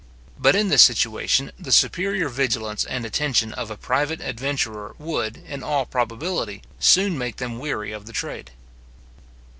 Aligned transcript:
But 0.39 0.55
in 0.55 0.69
this 0.69 0.81
situation, 0.81 1.51
the 1.59 1.71
superior 1.71 2.27
vigilance 2.27 2.85
and 2.85 3.05
attention 3.05 3.53
of 3.53 3.69
a 3.69 3.77
private 3.77 4.19
adventurer 4.19 4.95
would, 4.97 5.37
in 5.45 5.61
all 5.61 5.85
probability, 5.85 6.63
soon 6.79 7.19
make 7.19 7.35
them 7.35 7.59
weary 7.59 7.91
of 7.91 8.07
the 8.07 8.13
trade. 8.13 8.49